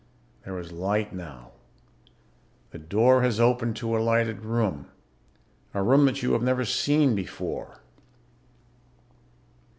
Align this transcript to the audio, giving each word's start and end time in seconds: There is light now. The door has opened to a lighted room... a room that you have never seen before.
There 0.45 0.57
is 0.57 0.71
light 0.71 1.13
now. 1.13 1.51
The 2.71 2.79
door 2.79 3.21
has 3.21 3.39
opened 3.39 3.75
to 3.75 3.95
a 3.95 4.01
lighted 4.01 4.39
room... 4.43 4.87
a 5.75 5.83
room 5.83 6.05
that 6.05 6.23
you 6.23 6.33
have 6.33 6.41
never 6.41 6.65
seen 6.65 7.13
before. 7.13 7.81